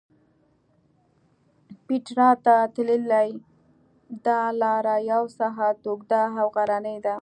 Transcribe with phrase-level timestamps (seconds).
[1.87, 3.27] پېټرا ته تللې
[4.25, 7.15] دا لاره یو ساعت اوږده او غرنۍ ده.